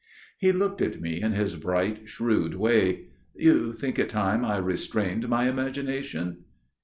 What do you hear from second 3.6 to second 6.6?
think it time I restrained my imagination?"